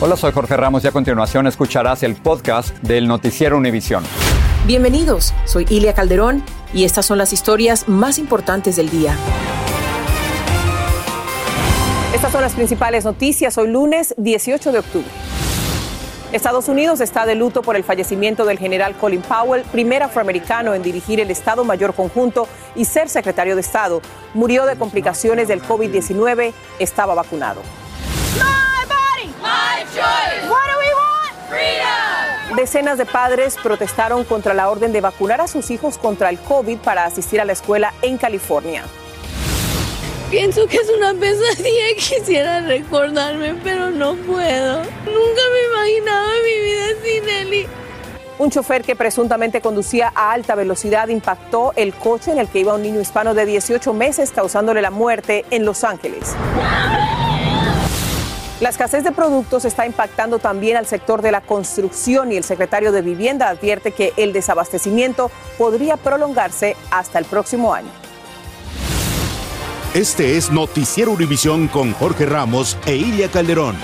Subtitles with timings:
[0.00, 4.04] Hola, soy Jorge Ramos y a continuación escucharás el podcast del Noticiero Univisión.
[4.64, 9.16] Bienvenidos, soy Ilia Calderón y estas son las historias más importantes del día.
[12.14, 15.08] Estas son las principales noticias hoy lunes 18 de octubre.
[16.30, 20.82] Estados Unidos está de luto por el fallecimiento del general Colin Powell, primer afroamericano en
[20.84, 22.46] dirigir el Estado Mayor Conjunto
[22.76, 24.00] y ser secretario de Estado.
[24.32, 27.62] Murió de complicaciones del COVID-19, estaba vacunado.
[32.58, 36.78] Decenas de padres protestaron contra la orden de vacunar a sus hijos contra el COVID
[36.78, 38.82] para asistir a la escuela en California.
[40.28, 44.78] Pienso que es una pesadilla y quisiera recordarme, pero no puedo.
[44.78, 47.66] Nunca me imaginaba mi vida sin Eli.
[48.38, 52.74] Un chofer que presuntamente conducía a alta velocidad impactó el coche en el que iba
[52.74, 56.34] un niño hispano de 18 meses, causándole la muerte en Los Ángeles.
[58.60, 62.90] La escasez de productos está impactando también al sector de la construcción y el secretario
[62.90, 67.90] de Vivienda advierte que el desabastecimiento podría prolongarse hasta el próximo año.
[69.94, 73.76] Este es Noticiero Univisión con Jorge Ramos e Ilia Calderón.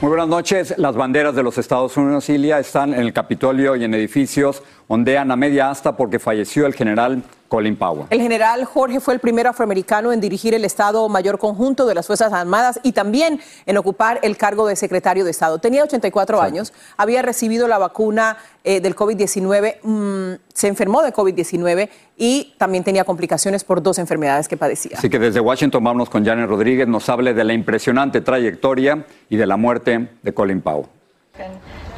[0.00, 0.74] Muy buenas noches.
[0.78, 5.30] Las banderas de los Estados Unidos, Ilia, están en el Capitolio y en edificios, ondean
[5.30, 8.06] a media asta porque falleció el general Colin Powell.
[8.10, 12.06] El general Jorge fue el primer afroamericano en dirigir el Estado Mayor Conjunto de las
[12.06, 15.58] Fuerzas Armadas y también en ocupar el cargo de secretario de Estado.
[15.58, 21.88] Tenía 84 años, había recibido la vacuna eh, del COVID-19, mm, se enfermó de COVID-19
[22.16, 24.96] y también tenía complicaciones por dos enfermedades que padecía.
[24.98, 29.36] Así que desde Washington vamos con Janet Rodríguez, nos hable de la impresionante trayectoria y
[29.36, 30.86] de la muerte de Colin Powell.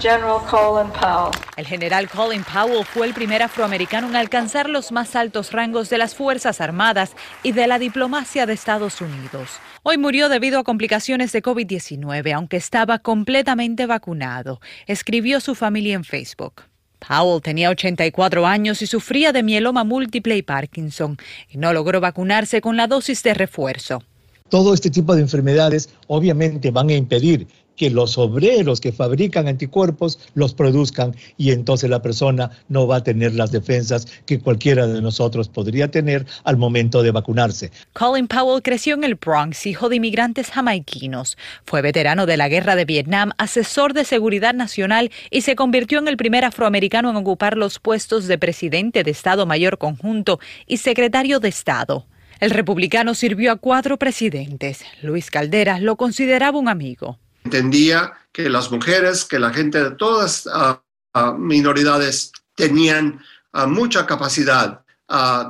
[0.00, 1.32] General Colin Powell.
[1.56, 5.98] El general Colin Powell fue el primer afroamericano en alcanzar los más altos rangos de
[5.98, 9.59] las Fuerzas Armadas y de la diplomacia de Estados Unidos.
[9.82, 16.04] Hoy murió debido a complicaciones de COVID-19, aunque estaba completamente vacunado, escribió su familia en
[16.04, 16.62] Facebook.
[17.00, 22.60] Powell tenía 84 años y sufría de mieloma múltiple y Parkinson, y no logró vacunarse
[22.60, 24.04] con la dosis de refuerzo.
[24.48, 27.48] Todo este tipo de enfermedades obviamente van a impedir
[27.78, 33.05] que los obreros que fabrican anticuerpos los produzcan y entonces la persona no va a
[33.05, 37.71] tener las defensas que cualquiera de nosotros podría tener al momento de vacunarse.
[37.94, 41.39] Colin Powell creció en el Bronx, hijo de inmigrantes jamaiquinos.
[41.65, 46.09] Fue veterano de la guerra de Vietnam, asesor de seguridad nacional y se convirtió en
[46.09, 51.41] el primer afroamericano en ocupar los puestos de presidente de Estado Mayor Conjunto y secretario
[51.41, 52.06] de Estado.
[52.41, 54.84] El republicano sirvió a cuatro presidentes.
[55.03, 60.47] Luis Calderas lo consideraba un amigo entendía que las mujeres, que la gente de todas
[60.47, 60.78] uh,
[61.19, 63.21] uh, minoridades tenían
[63.54, 64.82] uh, mucha capacidad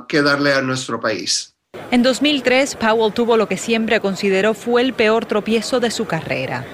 [0.07, 1.53] que darle a nuestro país.
[1.91, 6.65] En 2003, Powell tuvo lo que siempre consideró fue el peor tropiezo de su carrera.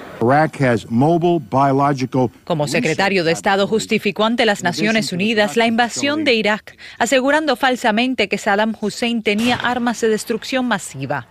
[2.44, 8.28] Como secretario de Estado justificó ante las Naciones Unidas la invasión de Irak, asegurando falsamente
[8.28, 11.26] que Saddam Hussein tenía armas de destrucción masiva.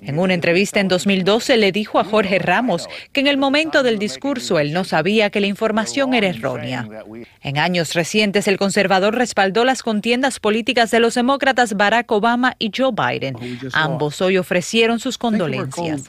[0.00, 3.98] En una entrevista en 2012 le dijo a Jorge Ramos que en el momento del
[3.98, 6.88] discurso él no sabía que la información era errónea.
[7.42, 12.70] En años recientes el conservador respaldó las contiendas políticas de los demócratas Barack Obama y
[12.76, 13.36] Joe Biden.
[13.72, 16.02] Ambos hoy ofrecieron sus condolencias.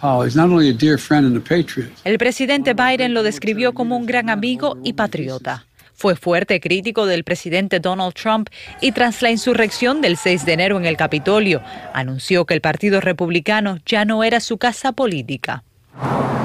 [2.04, 5.66] El presidente Biden lo describió como un gran amigo y patriota.
[6.02, 8.50] Fue fuerte crítico del presidente Donald Trump
[8.82, 11.62] y tras la insurrección del 6 de enero en el Capitolio,
[11.94, 15.64] anunció que el Partido Republicano ya no era su casa política.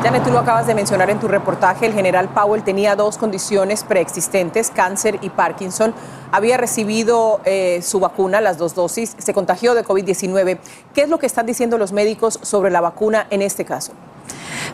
[0.03, 3.83] Janet, tú lo acabas de mencionar en tu reportaje, el general Powell tenía dos condiciones
[3.83, 5.95] preexistentes, cáncer y Parkinson.
[6.33, 10.59] Había recibido eh, su vacuna, las dos dosis, se contagió de COVID-19.
[10.93, 13.95] ¿Qué es lo que están diciendo los médicos sobre la vacuna en este caso?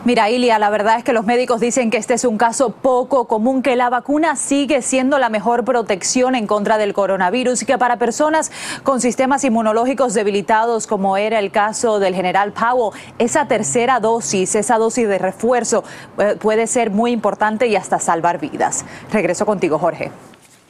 [0.05, 3.25] Mira, Ilia, la verdad es que los médicos dicen que este es un caso poco
[3.25, 7.77] común, que la vacuna sigue siendo la mejor protección en contra del coronavirus y que
[7.77, 8.51] para personas
[8.83, 14.77] con sistemas inmunológicos debilitados, como era el caso del general Powell, esa tercera dosis, esa
[14.77, 15.83] dosis de refuerzo
[16.17, 18.85] eh, puede ser muy importante y hasta salvar vidas.
[19.11, 20.11] Regreso contigo, Jorge.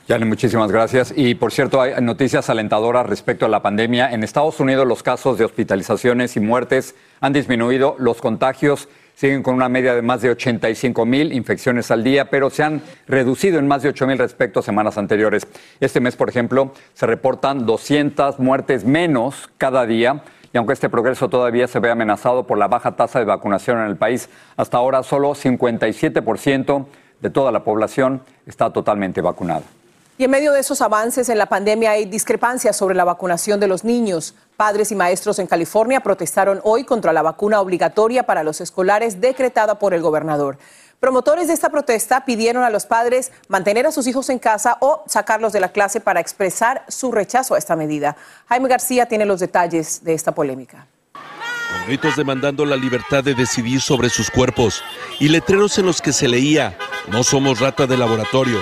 [0.06, 1.14] Yani, muchísimas gracias.
[1.16, 4.12] Y por cierto, hay noticias alentadoras respecto a la pandemia.
[4.12, 9.56] En Estados Unidos los casos de hospitalizaciones y muertes han disminuido, los contagios siguen con
[9.56, 13.68] una media de más de 85 mil infecciones al día, pero se han reducido en
[13.70, 15.48] más de 8 mil respecto a semanas anteriores.
[15.80, 20.24] Este mes, por ejemplo, se reportan 200 muertes menos cada día.
[20.52, 23.86] Y aunque este progreso todavía se ve amenazado por la baja tasa de vacunación en
[23.86, 26.86] el país, hasta ahora solo 57%
[27.22, 29.64] de toda la población está totalmente vacunada.
[30.16, 33.68] Y en medio de esos avances en la pandemia hay discrepancias sobre la vacunación de
[33.68, 34.36] los niños.
[34.56, 39.80] Padres y maestros en California protestaron hoy contra la vacuna obligatoria para los escolares decretada
[39.80, 40.60] por el gobernador.
[41.00, 45.04] Promotores de esta protesta pidieron a los padres mantener a sus hijos en casa o
[45.08, 48.16] sacarlos de la clase para expresar su rechazo a esta medida.
[48.48, 50.86] Jaime García tiene los detalles de esta polémica.
[51.88, 54.84] Gritos demandando la libertad de decidir sobre sus cuerpos
[55.20, 56.78] y letreros en los que se leía,
[57.08, 58.60] no somos rata de laboratorio.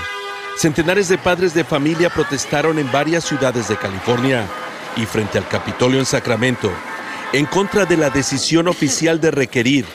[0.57, 4.45] Centenares de padres de familia protestaron en varias ciudades de California
[4.95, 6.71] y frente al Capitolio en Sacramento
[7.33, 9.85] en contra de la decisión oficial de requerir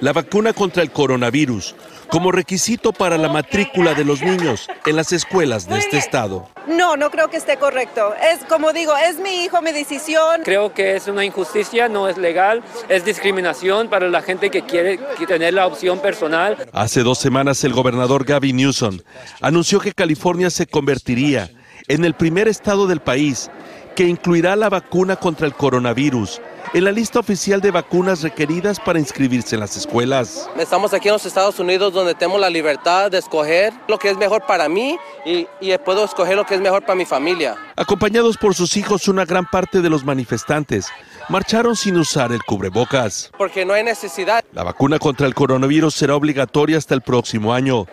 [0.00, 1.74] la vacuna contra el coronavirus
[2.12, 6.46] como requisito para la matrícula de los niños en las escuelas de este estado.
[6.66, 8.12] No, no creo que esté correcto.
[8.14, 10.42] Es como digo, es mi hijo, mi decisión.
[10.44, 14.98] Creo que es una injusticia, no es legal, es discriminación para la gente que quiere
[15.26, 16.58] tener la opción personal.
[16.74, 18.98] Hace dos semanas el gobernador Gavin Newsom
[19.40, 21.50] anunció que California se convertiría
[21.88, 23.50] en el primer estado del país
[23.96, 26.42] que incluirá la vacuna contra el coronavirus
[26.74, 30.48] en la lista oficial de vacunas requeridas para inscribirse en las escuelas.
[30.58, 34.16] Estamos aquí en los Estados Unidos donde tenemos la libertad de escoger lo que es
[34.16, 37.56] mejor para mí y, y, puedo escoger lo que es mejor para mi familia.
[37.76, 40.86] Acompañados por sus hijos, una gran parte de los manifestantes
[41.28, 43.30] marcharon sin usar el cubrebocas.
[43.36, 44.44] Porque no hay necesidad.
[44.52, 47.86] La vacuna contra el coronavirus será obligatoria hasta el próximo año,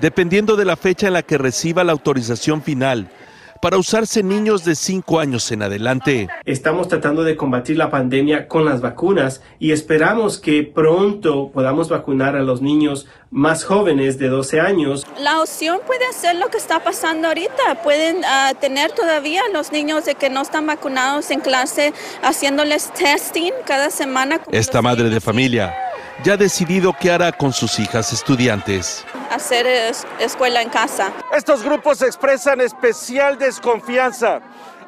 [0.00, 3.08] dependiendo de la fecha en la que reciba la autorización final
[3.60, 6.28] para usarse niños de 5 años en adelante.
[6.44, 12.36] Estamos tratando de combatir la pandemia con las vacunas y esperamos que pronto podamos vacunar
[12.36, 15.06] a los niños más jóvenes de 12 años.
[15.20, 17.82] La opción puede ser lo que está pasando ahorita.
[17.82, 21.92] Pueden uh, tener todavía los niños de que no están vacunados en clase
[22.22, 24.40] haciéndoles testing cada semana.
[24.52, 25.85] Esta madre de familia
[26.24, 29.04] ya ha decidido qué hará con sus hijas estudiantes.
[29.30, 29.66] Hacer
[30.18, 31.12] escuela en casa.
[31.34, 34.40] Estos grupos expresan especial desconfianza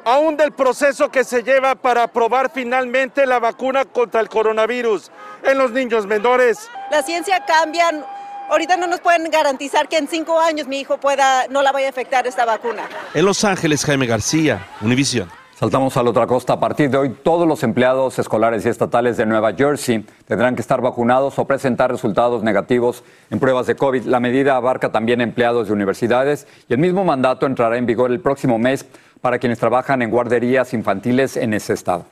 [0.05, 5.11] aún del proceso que se lleva para aprobar finalmente la vacuna contra el coronavirus
[5.43, 6.69] en los niños menores.
[6.91, 8.05] La ciencia cambia.
[8.49, 11.87] Ahorita no nos pueden garantizar que en cinco años mi hijo pueda, no la vaya
[11.87, 12.83] a afectar esta vacuna.
[13.13, 15.29] En Los Ángeles, Jaime García, Univisión.
[15.59, 16.53] Saltamos a la otra costa.
[16.53, 20.61] A partir de hoy, todos los empleados escolares y estatales de Nueva Jersey tendrán que
[20.61, 24.05] estar vacunados o presentar resultados negativos en pruebas de COVID.
[24.05, 28.21] La medida abarca también empleados de universidades y el mismo mandato entrará en vigor el
[28.21, 28.85] próximo mes
[29.19, 32.05] para quienes trabajan en guarderías infantiles en ese estado.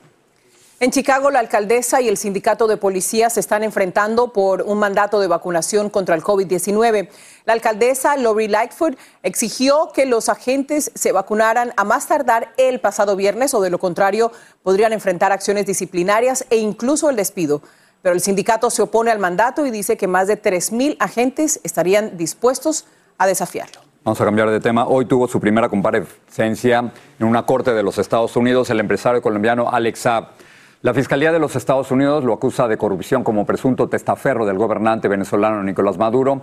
[0.80, 5.18] En Chicago, la alcaldesa y el sindicato de policías se están enfrentando por un mandato
[5.18, 7.08] de vacunación contra el COVID-19.
[7.46, 13.16] La alcaldesa Lori Lightfoot exigió que los agentes se vacunaran a más tardar el pasado
[13.16, 14.30] viernes o de lo contrario
[14.62, 17.60] podrían enfrentar acciones disciplinarias e incluso el despido.
[18.00, 22.16] Pero el sindicato se opone al mandato y dice que más de 3.000 agentes estarían
[22.16, 22.86] dispuestos
[23.18, 23.80] a desafiarlo.
[24.04, 24.86] Vamos a cambiar de tema.
[24.86, 29.68] Hoy tuvo su primera comparecencia en una corte de los Estados Unidos el empresario colombiano
[29.68, 30.37] Alex Saab.
[30.80, 35.08] La Fiscalía de los Estados Unidos lo acusa de corrupción como presunto testaferro del gobernante
[35.08, 36.42] venezolano Nicolás Maduro.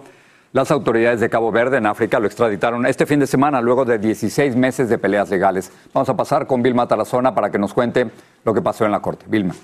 [0.51, 3.97] Las autoridades de Cabo Verde en África lo extraditaron este fin de semana luego de
[3.97, 5.71] 16 meses de peleas legales.
[5.93, 8.11] Vamos a pasar con Vilma Tarazona para que nos cuente
[8.43, 9.25] lo que pasó en la corte.
[9.29, 9.55] Vilma.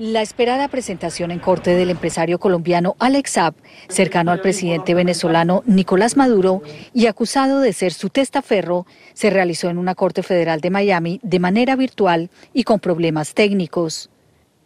[0.00, 3.54] La esperada presentación en corte del empresario colombiano Alex Saab,
[3.86, 9.78] cercano al presidente venezolano Nicolás Maduro y acusado de ser su testaferro, se realizó en
[9.78, 14.10] una corte federal de Miami de manera virtual y con problemas técnicos.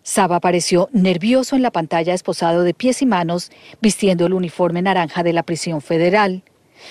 [0.03, 3.51] Saab apareció nervioso en la pantalla esposado de pies y manos,
[3.83, 6.43] vistiendo el uniforme naranja de la prisión federal.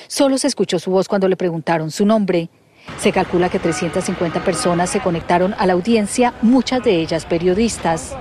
[0.07, 2.51] Solo se escuchó su voz cuando le preguntaron su nombre.
[2.99, 8.15] Se calcula que 350 personas se conectaron a la audiencia, muchas de ellas periodistas.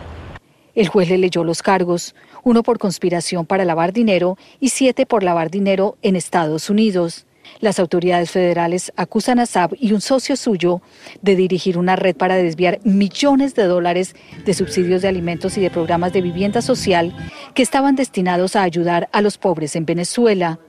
[0.76, 2.14] El juez le leyó los cargos,
[2.44, 7.24] uno por conspiración para lavar dinero y siete por lavar dinero en Estados Unidos.
[7.60, 10.82] Las autoridades federales acusan a Saab y un socio suyo
[11.22, 14.14] de dirigir una red para desviar millones de dólares
[14.44, 17.16] de subsidios de alimentos y de programas de vivienda social
[17.54, 20.60] que estaban destinados a ayudar a los pobres en Venezuela.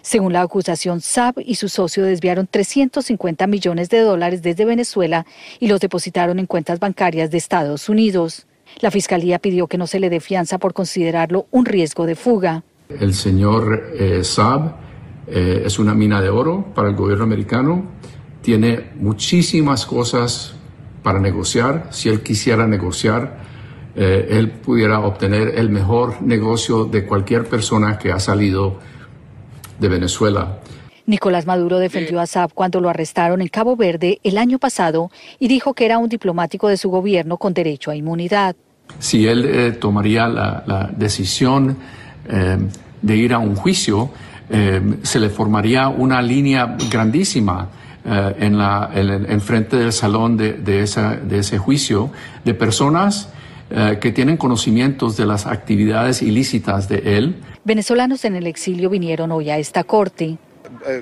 [0.00, 5.26] Según la acusación, Saab y su socio desviaron 350 millones de dólares desde Venezuela
[5.60, 8.48] y los depositaron en cuentas bancarias de Estados Unidos.
[8.80, 12.64] La fiscalía pidió que no se le dé fianza por considerarlo un riesgo de fuga.
[12.88, 14.74] El señor eh, Saab
[15.26, 17.84] eh, es una mina de oro para el gobierno americano.
[18.42, 20.54] Tiene muchísimas cosas
[21.02, 21.88] para negociar.
[21.90, 23.42] Si él quisiera negociar,
[23.94, 28.78] eh, él pudiera obtener el mejor negocio de cualquier persona que ha salido
[29.78, 30.60] de Venezuela.
[31.06, 35.48] Nicolás Maduro defendió a Saab cuando lo arrestaron en Cabo Verde el año pasado y
[35.48, 38.54] dijo que era un diplomático de su gobierno con derecho a inmunidad.
[38.98, 41.76] Si él eh, tomaría la, decisión
[43.02, 44.10] de ir a un juicio,
[44.48, 47.68] eh, se le formaría una línea grandísima
[48.04, 52.10] eh, en, la, en, frente del salón de, de, esa, de, ese juicio
[52.44, 53.28] de personas
[53.70, 57.36] eh, que tienen conocimientos de las actividades ilícitas de él.
[57.64, 60.36] Venezolanos en el exilio vinieron hoy a esta corte.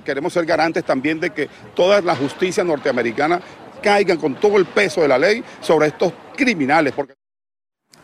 [0.04, 3.40] Queremos ser garantes también de que toda la justicia norteamericana
[3.82, 6.92] caiga con todo el peso de la ley sobre estos criminales.
[6.92, 7.14] Porque...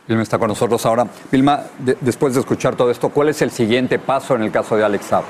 [0.07, 1.07] Vilma está con nosotros ahora.
[1.31, 1.63] Vilma,
[2.01, 5.05] después de escuchar todo esto, ¿cuál es el siguiente paso en el caso de Alex
[5.05, 5.23] Saab?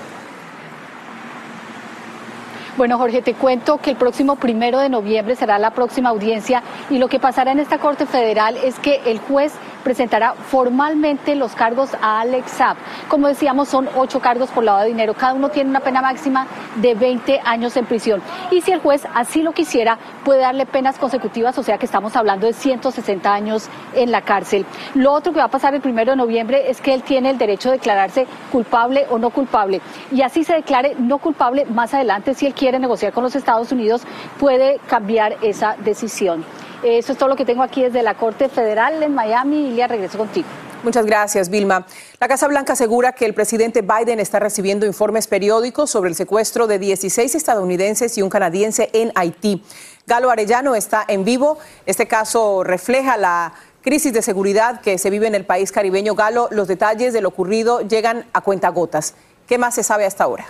[2.77, 6.99] Bueno, Jorge, te cuento que el próximo primero de noviembre será la próxima audiencia y
[6.99, 9.51] lo que pasará en esta Corte Federal es que el juez
[9.87, 12.75] presentará formalmente los cargos a Alex Saab.
[13.07, 15.13] Como decíamos, son ocho cargos por lavado de dinero.
[15.13, 18.21] Cada uno tiene una pena máxima de 20 años en prisión.
[18.51, 22.17] Y si el juez así lo quisiera, puede darle penas consecutivas, o sea que estamos
[22.17, 24.65] hablando de 160 años en la cárcel.
[24.93, 27.37] Lo otro que va a pasar el primero de noviembre es que él tiene el
[27.37, 29.79] derecho de declararse culpable o no culpable.
[30.11, 33.71] Y así se declare no culpable más adelante, si él quiere negociar con los Estados
[33.71, 34.01] Unidos,
[34.37, 36.43] puede cambiar esa decisión.
[36.83, 39.69] Eso es todo lo que tengo aquí desde la Corte Federal en Miami.
[39.69, 40.47] Ilia, regreso contigo.
[40.83, 41.87] Muchas gracias, Vilma.
[42.19, 46.67] La Casa Blanca asegura que el presidente Biden está recibiendo informes periódicos sobre el secuestro
[46.67, 49.63] de 16 estadounidenses y un canadiense en Haití.
[50.05, 51.57] Galo Arellano está en vivo.
[51.87, 56.13] Este caso refleja la crisis de seguridad que se vive en el país caribeño.
[56.13, 59.15] Galo, los detalles de lo ocurrido llegan a cuentagotas.
[59.47, 60.45] ¿Qué más se sabe hasta ahora?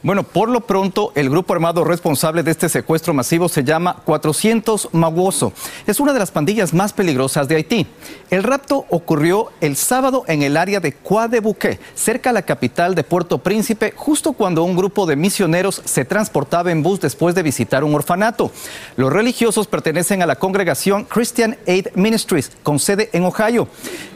[0.00, 4.90] Bueno, por lo pronto, el grupo armado responsable de este secuestro masivo se llama 400
[4.92, 5.52] Maguoso.
[5.88, 7.84] Es una de las pandillas más peligrosas de Haití.
[8.30, 13.02] El rapto ocurrió el sábado en el área de Coadebuque, cerca a la capital de
[13.02, 17.82] Puerto Príncipe, justo cuando un grupo de misioneros se transportaba en bus después de visitar
[17.82, 18.52] un orfanato.
[18.96, 23.66] Los religiosos pertenecen a la congregación Christian Aid Ministries, con sede en Ohio.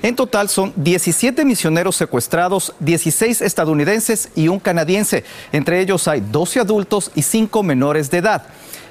[0.02, 5.24] En total son 17 misioneros secuestrados, 16 estadounidenses y un canadiense.
[5.50, 8.42] Entre entre ellos hay 12 adultos y 5 menores de edad.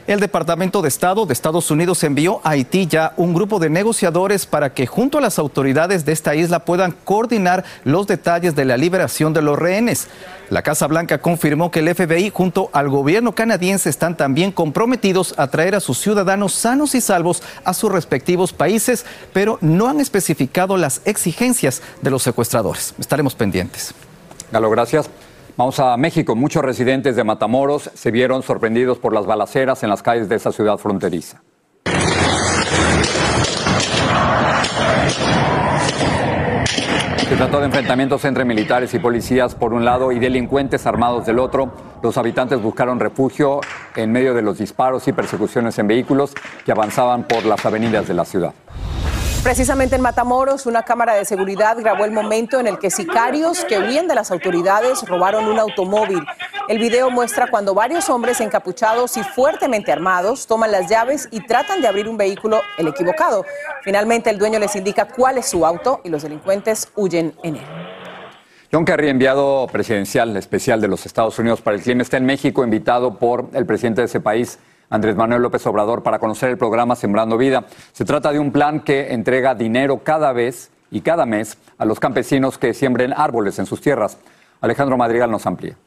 [0.07, 4.47] El Departamento de Estado de Estados Unidos envió a Haití ya un grupo de negociadores
[4.47, 8.77] para que junto a las autoridades de esta isla puedan coordinar los detalles de la
[8.77, 10.07] liberación de los rehenes.
[10.50, 15.51] La Casa Blanca confirmó que el FBI junto al gobierno canadiense están también comprometidos a
[15.51, 20.77] traer a sus ciudadanos sanos y salvos a sus respectivos países, pero no han especificado
[20.77, 22.95] las exigencias de los secuestradores.
[23.00, 23.93] Estaremos pendientes.
[24.51, 25.07] Galo, gracias.
[25.58, 26.36] Vamos a México.
[26.36, 30.51] Muchos residentes de Matamoros se vieron sorprendidos por las balaceras en las calles de esa
[30.51, 31.41] ciudad fronteriza.
[37.27, 41.39] Se trató de enfrentamientos entre militares y policías por un lado y delincuentes armados del
[41.39, 41.72] otro.
[42.03, 43.62] Los habitantes buscaron refugio
[43.96, 46.34] en medio de los disparos y persecuciones en vehículos
[46.65, 48.53] que avanzaban por las avenidas de la ciudad.
[49.43, 53.79] Precisamente en Matamoros, una cámara de seguridad grabó el momento en el que sicarios que
[53.79, 56.24] huían de las autoridades robaron un automóvil.
[56.67, 61.81] El video muestra cuando varios hombres encapuchados y fuertemente armados toman las llaves y tratan
[61.81, 63.43] de abrir un vehículo el equivocado.
[63.83, 67.65] Finalmente el dueño les indica cuál es su auto y los delincuentes huyen en él.
[68.71, 72.63] John Kerry, enviado presidencial especial de los Estados Unidos para el clima, está en México,
[72.63, 74.60] invitado por el presidente de ese país,
[74.91, 77.65] Andrés Manuel López Obrador para conocer el programa Sembrando Vida.
[77.93, 82.00] Se trata de un plan que entrega dinero cada vez y cada mes a los
[82.00, 84.17] campesinos que siembren árboles en sus tierras.
[84.60, 85.77] Alejandro Madrigal nos amplía.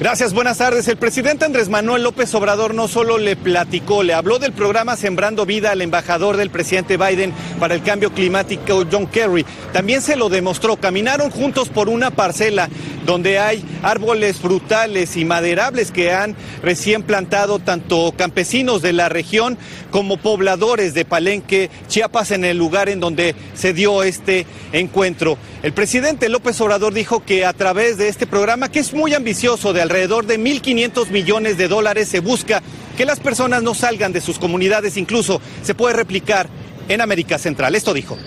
[0.00, 0.88] Gracias, buenas tardes.
[0.88, 5.46] El presidente Andrés Manuel López Obrador no solo le platicó, le habló del programa Sembrando
[5.46, 9.46] Vida al embajador del presidente Biden para el cambio climático, John Kerry.
[9.72, 10.76] También se lo demostró.
[10.76, 12.68] Caminaron juntos por una parcela
[13.06, 19.56] donde hay árboles frutales y maderables que han recién plantado tanto campesinos de la región
[19.92, 25.38] como pobladores de Palenque, Chiapas, en el lugar en donde se dio este encuentro.
[25.64, 29.72] El presidente López Obrador dijo que a través de este programa, que es muy ambicioso
[29.72, 32.60] de alrededor de 1.500 millones de dólares se busca
[32.98, 36.50] que las personas no salgan de sus comunidades, incluso se puede replicar
[36.86, 37.74] en América Central.
[37.74, 38.18] Esto dijo.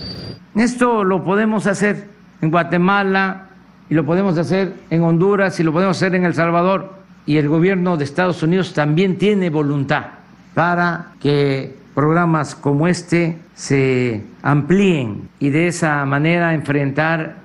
[0.56, 2.08] Esto lo podemos hacer
[2.42, 3.50] en Guatemala
[3.88, 6.92] y lo podemos hacer en Honduras y lo podemos hacer en El Salvador.
[7.24, 10.06] Y el gobierno de Estados Unidos también tiene voluntad
[10.54, 17.38] para que programas como este se amplíen y de esa manera enfrentar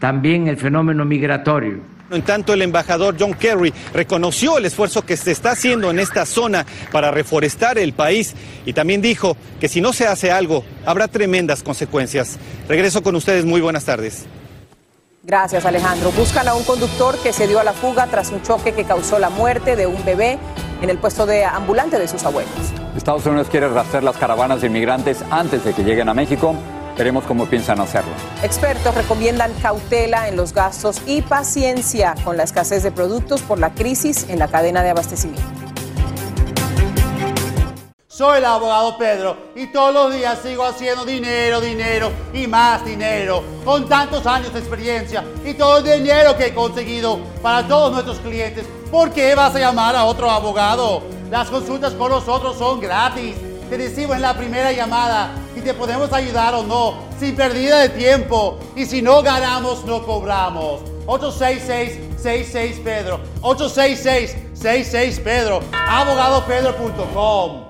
[0.00, 1.78] también el fenómeno migratorio.
[2.10, 6.26] En tanto, el embajador John Kerry reconoció el esfuerzo que se está haciendo en esta
[6.26, 8.34] zona para reforestar el país
[8.66, 12.36] y también dijo que si no se hace algo, habrá tremendas consecuencias.
[12.68, 14.26] Regreso con ustedes, muy buenas tardes.
[15.22, 16.10] Gracias, Alejandro.
[16.10, 19.20] Buscan a un conductor que se dio a la fuga tras un choque que causó
[19.20, 20.36] la muerte de un bebé
[20.82, 22.72] en el puesto de ambulante de sus abuelos.
[22.96, 26.54] Estados Unidos quiere rastrear las caravanas de inmigrantes antes de que lleguen a México.
[26.98, 28.10] Veremos cómo piensan hacerlo.
[28.42, 33.70] Expertos recomiendan cautela en los gastos y paciencia con la escasez de productos por la
[33.70, 35.42] crisis en la cadena de abastecimiento.
[38.08, 43.42] Soy el abogado Pedro y todos los días sigo haciendo dinero, dinero y más dinero.
[43.64, 48.18] Con tantos años de experiencia y todo el dinero que he conseguido para todos nuestros
[48.18, 51.19] clientes, ¿por qué vas a llamar a otro abogado?
[51.30, 53.36] Las consultas con nosotros son gratis.
[53.68, 57.90] Te recibo en la primera llamada y te podemos ayudar o no, sin pérdida de
[57.90, 58.58] tiempo.
[58.74, 60.80] Y si no ganamos, no cobramos.
[61.06, 63.20] 866-66 Pedro.
[63.42, 65.60] 866-66 Pedro.
[65.88, 67.69] Abogadopedro.com.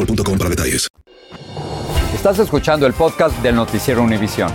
[0.00, 0.88] boostmobile.com para detalles.
[2.14, 4.52] Estás escuchando el podcast del noticiero Univisión.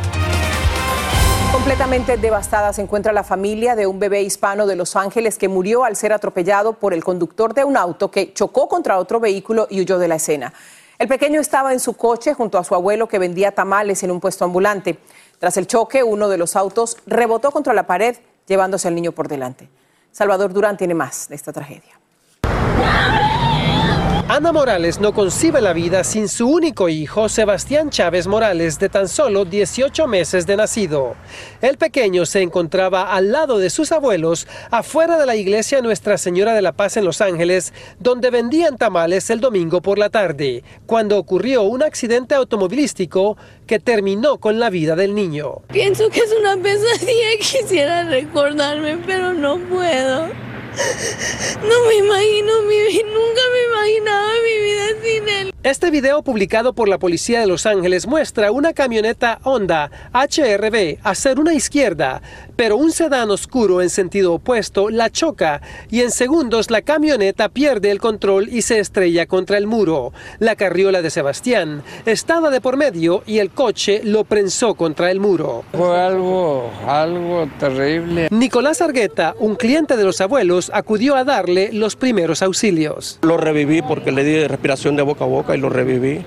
[1.52, 5.84] Completamente devastada se encuentra la familia de un bebé hispano de Los Ángeles que murió
[5.84, 9.82] al ser atropellado por el conductor de un auto que chocó contra otro vehículo y
[9.82, 10.54] huyó de la escena.
[11.00, 14.20] El pequeño estaba en su coche junto a su abuelo que vendía tamales en un
[14.20, 15.00] puesto ambulante.
[15.40, 18.16] Tras el choque, uno de los autos rebotó contra la pared,
[18.48, 19.70] llevándose al niño por delante.
[20.12, 22.00] Salvador Durán tiene más de esta tragedia.
[24.28, 29.08] Ana Morales no concibe la vida sin su único hijo, Sebastián Chávez Morales, de tan
[29.08, 31.16] solo 18 meses de nacido.
[31.62, 36.56] El pequeño se encontraba al lado de sus abuelos afuera de la iglesia Nuestra Señora
[36.56, 41.20] de la Paz en Los Ángeles, donde vendían tamales el domingo por la tarde, cuando
[41.20, 45.62] ocurrió un accidente automovilístico que terminó con la vida del niño.
[45.72, 50.30] Pienso que es una pesadilla y quisiera recordarme, pero no puedo.
[51.62, 55.55] No me imagino mi nunca me imaginaba mi vida sin él.
[55.66, 61.40] Este video publicado por la policía de Los Ángeles muestra una camioneta Honda HRV hacer
[61.40, 62.22] una izquierda,
[62.56, 67.90] pero un sedán oscuro en sentido opuesto la choca y en segundos la camioneta pierde
[67.90, 70.14] el control y se estrella contra el muro.
[70.38, 75.20] La carriola de Sebastián estaba de por medio y el coche lo prensó contra el
[75.20, 75.64] muro.
[75.72, 78.28] Fue algo, algo terrible.
[78.30, 83.18] Nicolás Argueta, un cliente de los abuelos, acudió a darle los primeros auxilios.
[83.24, 86.24] Lo reviví porque le di respiración de boca a boca y lo reviví.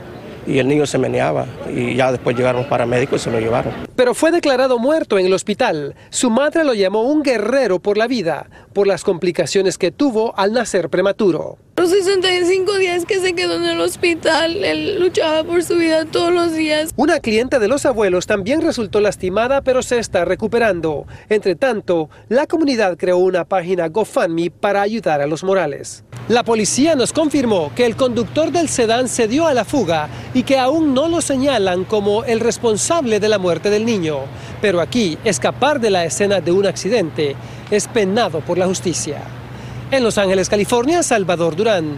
[0.46, 3.74] Y el niño se meneaba y ya después llegaron los paramédicos y se lo llevaron.
[3.94, 5.94] Pero fue declarado muerto en el hospital.
[6.08, 10.54] Su madre lo llamó un guerrero por la vida, por las complicaciones que tuvo al
[10.54, 11.58] nacer prematuro.
[11.76, 16.32] Los 65 días que se quedó en el hospital, él luchaba por su vida todos
[16.32, 16.90] los días.
[16.96, 21.06] Una cliente de los abuelos también resultó lastimada, pero se está recuperando.
[21.28, 26.02] Entre tanto, la comunidad creó una página GoFundMe para ayudar a los Morales.
[26.28, 30.42] La policía nos confirmó que el conductor del sedán se dio a la fuga y
[30.42, 34.18] que aún no lo señalan como el responsable de la muerte del niño.
[34.60, 37.34] Pero aquí, escapar de la escena de un accidente
[37.70, 39.22] es penado por la justicia.
[39.90, 41.96] En Los Ángeles, California, Salvador Durán,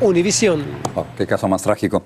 [0.00, 0.64] Univisión.
[0.96, 2.02] Oh, qué caso más trágico.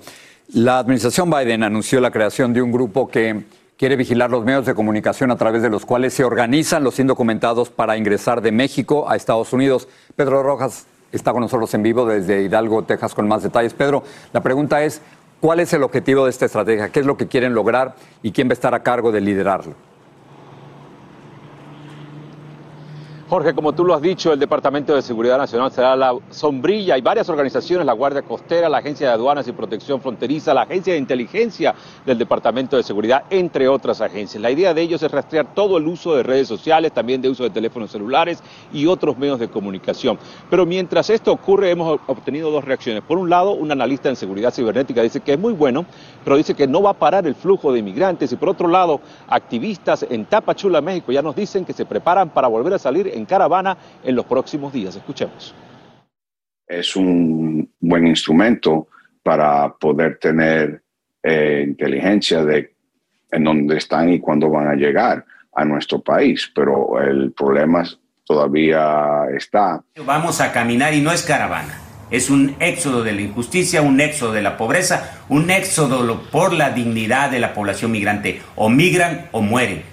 [0.53, 3.45] La administración Biden anunció la creación de un grupo que
[3.77, 7.71] quiere vigilar los medios de comunicación a través de los cuales se organizan los indocumentados
[7.71, 9.87] para ingresar de México a Estados Unidos.
[10.15, 13.73] Pedro Rojas está con nosotros en vivo desde Hidalgo, Texas, con más detalles.
[13.73, 15.01] Pedro, la pregunta es,
[15.39, 16.89] ¿cuál es el objetivo de esta estrategia?
[16.89, 19.90] ¿Qué es lo que quieren lograr y quién va a estar a cargo de liderarlo?
[23.31, 26.95] Jorge, como tú lo has dicho, el Departamento de Seguridad Nacional será la sombrilla.
[26.95, 30.91] Hay varias organizaciones, la Guardia Costera, la Agencia de Aduanas y Protección Fronteriza, la Agencia
[30.91, 31.73] de Inteligencia
[32.05, 34.41] del Departamento de Seguridad, entre otras agencias.
[34.41, 37.43] La idea de ellos es rastrear todo el uso de redes sociales, también de uso
[37.43, 40.19] de teléfonos celulares y otros medios de comunicación.
[40.49, 43.01] Pero mientras esto ocurre, hemos obtenido dos reacciones.
[43.01, 45.85] Por un lado, un analista en seguridad cibernética dice que es muy bueno,
[46.25, 48.33] pero dice que no va a parar el flujo de inmigrantes.
[48.33, 52.49] Y por otro lado, activistas en Tapachula, México, ya nos dicen que se preparan para
[52.49, 54.95] volver a salir en caravana en los próximos días.
[54.95, 55.53] Escuchemos.
[56.67, 58.87] Es un buen instrumento
[59.23, 60.81] para poder tener
[61.23, 62.73] eh, inteligencia de
[63.31, 67.83] en dónde están y cuándo van a llegar a nuestro país, pero el problema
[68.25, 69.81] todavía está.
[70.05, 71.79] Vamos a caminar y no es caravana.
[72.09, 76.71] Es un éxodo de la injusticia, un éxodo de la pobreza, un éxodo por la
[76.71, 78.41] dignidad de la población migrante.
[78.55, 79.83] O migran o mueren.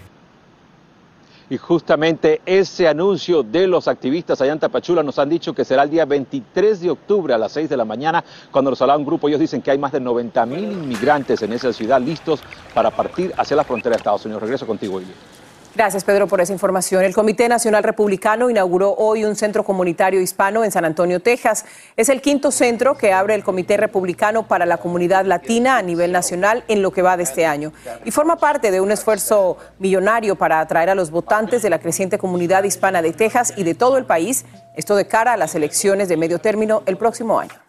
[1.51, 5.85] Y justamente ese anuncio de los activistas allá en Tapachula nos han dicho que será
[5.85, 9.07] el día 23 de octubre a las 6 de la mañana, cuando nos habla un
[9.07, 9.29] grupo.
[9.29, 12.41] Ellos dicen que hay más de 90 mil inmigrantes en esa ciudad listos
[12.75, 14.43] para partir hacia la frontera de Estados Unidos.
[14.43, 15.13] Regreso contigo, Ili.
[15.79, 17.05] Gracias, Pedro, por esa información.
[17.05, 21.65] El Comité Nacional Republicano inauguró hoy un centro comunitario hispano en San Antonio, Texas.
[21.97, 26.11] Es el quinto centro que abre el Comité Republicano para la comunidad latina a nivel
[26.11, 27.73] nacional en lo que va de este año.
[28.05, 32.19] Y forma parte de un esfuerzo millonario para atraer a los votantes de la creciente
[32.19, 36.09] comunidad hispana de Texas y de todo el país, esto de cara a las elecciones
[36.09, 37.68] de medio término el próximo año.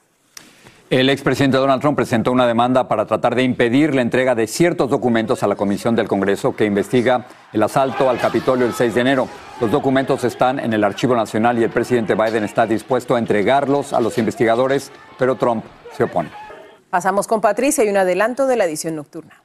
[0.90, 4.90] El expresidente Donald Trump presentó una demanda para tratar de impedir la entrega de ciertos
[4.90, 9.02] documentos a la Comisión del Congreso que investiga el asalto al Capitolio el 6 de
[9.02, 9.28] enero.
[9.62, 13.94] Los documentos están en el Archivo Nacional y el presidente Biden está dispuesto a entregarlos
[13.94, 15.64] a los investigadores, pero Trump
[15.96, 16.32] se opone.
[16.90, 19.44] Pasamos con Patricia y un adelanto de la edición nocturna.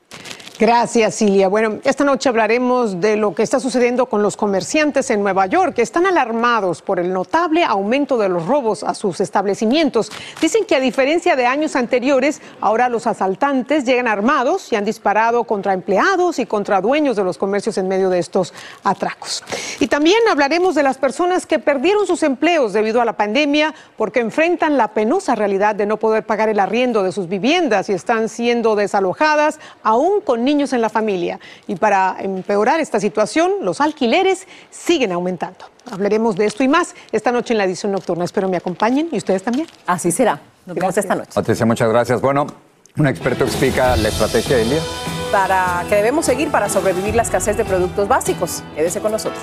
[0.56, 1.48] Gracias, Silvia.
[1.48, 5.74] Bueno, esta noche hablaremos de lo que está sucediendo con los comerciantes en Nueva York,
[5.74, 10.12] que están alarmados por el notable aumento de los robos a sus establecimientos.
[10.40, 15.42] Dicen que a diferencia de años anteriores, ahora los asaltantes llegan armados y han disparado
[15.42, 19.42] contra empleados y contra dueños de los comercios en medio de estos atracos.
[19.80, 24.20] Y también hablaremos de las personas que perdieron sus empleos debido a la pandemia porque
[24.20, 28.28] enfrentan la penosa realidad de no poder pagar el arriendo de sus viviendas y están
[28.28, 31.40] siendo desalojadas aún con niños en la familia.
[31.66, 35.66] Y para empeorar esta situación, los alquileres siguen aumentando.
[35.90, 38.24] Hablaremos de esto y más esta noche en la edición nocturna.
[38.24, 39.66] Espero me acompañen y ustedes también.
[39.86, 40.40] Así será.
[40.66, 41.30] Nos vemos esta noche.
[41.34, 42.20] Patricia, muchas gracias.
[42.20, 42.46] Bueno,
[42.96, 44.80] un experto explica la estrategia de Elia.
[45.32, 48.62] Para que debemos seguir para sobrevivir la escasez de productos básicos.
[48.76, 49.42] Quédese con nosotros.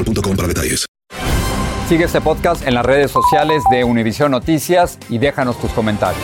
[0.03, 0.85] boostmobile.com para detalles.
[1.87, 6.23] Sigue este podcast en las redes sociales de Univision Noticias y déjanos tus comentarios.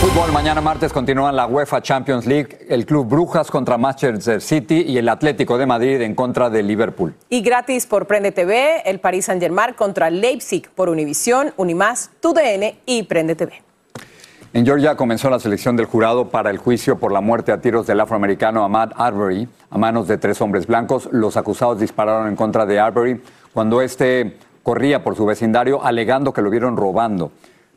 [0.00, 4.98] Fútbol, mañana martes continúan la UEFA Champions League, el Club Brujas contra Manchester City y
[4.98, 7.14] el Atlético de Madrid en contra de Liverpool.
[7.30, 13.04] Y gratis por Prende TV, el Paris Saint-Germain contra Leipzig por Univisión, Unimás, TUDN y
[13.04, 13.65] Prende TV.
[14.56, 17.86] En Georgia comenzó la selección del jurado para el juicio por la muerte a tiros
[17.86, 21.10] del afroamericano Ahmad Arbery a manos de tres hombres blancos.
[21.12, 23.20] Los acusados dispararon en contra de Arbery
[23.52, 27.32] cuando este corría por su vecindario alegando que lo vieron robando.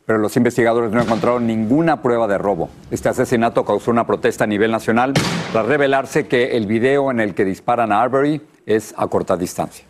[0.06, 2.70] Pero los investigadores no encontraron ninguna prueba de robo.
[2.90, 5.12] Este asesinato causó una protesta a nivel nacional
[5.52, 9.84] tras revelarse que el video en el que disparan a Arbery es a corta distancia.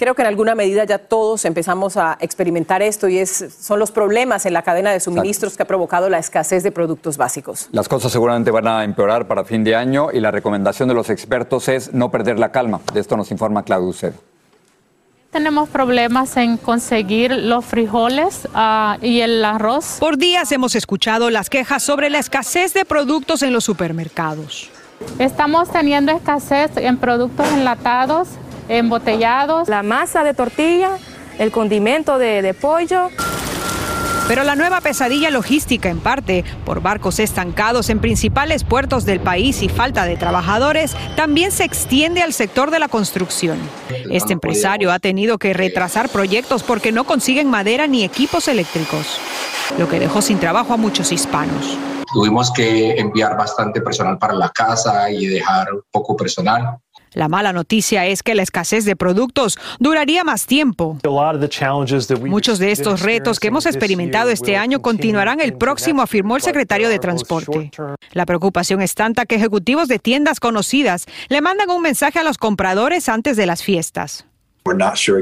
[0.00, 3.90] Creo que en alguna medida ya todos empezamos a experimentar esto y es, son los
[3.90, 7.68] problemas en la cadena de suministros que ha provocado la escasez de productos básicos.
[7.70, 11.10] Las cosas seguramente van a empeorar para fin de año y la recomendación de los
[11.10, 12.80] expertos es no perder la calma.
[12.94, 14.14] De esto nos informa Claudio Ucedo.
[15.32, 19.98] Tenemos problemas en conseguir los frijoles ah, y el arroz.
[20.00, 24.70] Por días hemos escuchado las quejas sobre la escasez de productos en los supermercados.
[25.18, 28.28] Estamos teniendo escasez en productos enlatados,
[28.70, 29.68] embotellados.
[29.68, 30.92] La masa de tortilla,
[31.38, 33.10] el condimento de, de pollo.
[34.30, 39.60] Pero la nueva pesadilla logística, en parte por barcos estancados en principales puertos del país
[39.60, 43.58] y falta de trabajadores, también se extiende al sector de la construcción.
[44.08, 49.18] Este empresario ha tenido que retrasar proyectos porque no consiguen madera ni equipos eléctricos,
[49.76, 51.76] lo que dejó sin trabajo a muchos hispanos.
[52.12, 56.78] Tuvimos que enviar bastante personal para la casa y dejar poco personal.
[57.12, 60.98] La mala noticia es que la escasez de productos duraría más tiempo.
[62.26, 66.88] Muchos de estos retos que hemos experimentado este año continuarán el próximo, afirmó el secretario
[66.88, 67.70] de Transporte.
[68.12, 72.38] La preocupación es tanta que ejecutivos de tiendas conocidas le mandan un mensaje a los
[72.38, 74.26] compradores antes de las fiestas.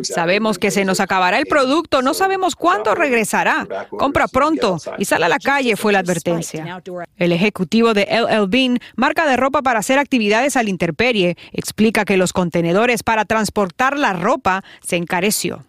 [0.03, 3.67] Sabemos que se nos acabará el producto, no sabemos cuándo regresará.
[3.91, 6.83] Compra pronto y sal a la calle, fue la advertencia.
[7.17, 12.17] El ejecutivo de LL Bean, marca de ropa para hacer actividades al interperie, explica que
[12.17, 15.65] los contenedores para transportar la ropa se encareció.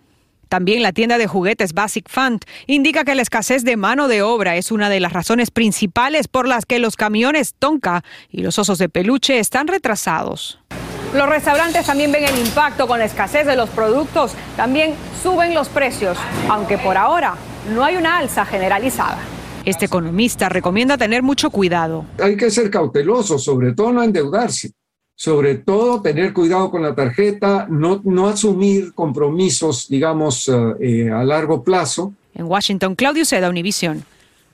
[0.50, 4.56] También la tienda de juguetes Basic Fund indica que la escasez de mano de obra
[4.58, 8.80] es una de las razones principales por las que los camiones Tonka y los osos
[8.80, 10.60] de peluche están retrasados.
[11.14, 14.94] Los restaurantes también ven el impacto con la escasez de los productos, también
[15.24, 16.18] suben los precios,
[16.50, 17.34] aunque por ahora
[17.74, 19.18] no hay una alza generalizada.
[19.66, 22.06] Este economista recomienda tener mucho cuidado.
[22.20, 24.72] Hay que ser cauteloso, sobre todo no endeudarse,
[25.16, 31.64] sobre todo tener cuidado con la tarjeta, no, no asumir compromisos, digamos, eh, a largo
[31.64, 32.14] plazo.
[32.36, 34.06] En Washington, Claudio Seda, Univisión.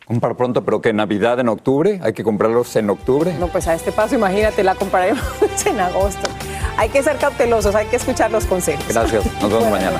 [0.05, 3.33] Comprar pronto, pero que Navidad en octubre, hay que comprarlos en octubre.
[3.39, 5.23] No, pues a este paso, imagínate, la compraremos
[5.65, 6.29] en agosto.
[6.77, 8.85] Hay que ser cautelosos, hay que escuchar los consejos.
[8.87, 9.99] Gracias, nos vemos mañana.